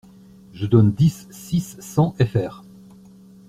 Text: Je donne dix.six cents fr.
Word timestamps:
Je 0.55 0.65
donne 0.65 0.91
dix.six 0.93 1.77
cents 1.79 2.15
fr. 2.25 2.63